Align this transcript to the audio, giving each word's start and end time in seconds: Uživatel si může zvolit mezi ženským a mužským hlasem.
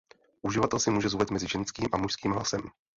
Uživatel 0.41 0.79
si 0.79 0.91
může 0.91 1.09
zvolit 1.09 1.31
mezi 1.31 1.47
ženským 1.47 1.87
a 1.93 1.97
mužským 1.97 2.31
hlasem. 2.31 2.61